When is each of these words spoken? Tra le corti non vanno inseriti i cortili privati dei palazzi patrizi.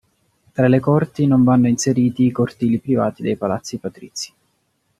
Tra 0.51 0.67
le 0.67 0.79
corti 0.79 1.27
non 1.27 1.43
vanno 1.43 1.67
inseriti 1.67 2.25
i 2.25 2.31
cortili 2.31 2.79
privati 2.79 3.21
dei 3.21 3.35
palazzi 3.37 3.77
patrizi. 3.77 4.33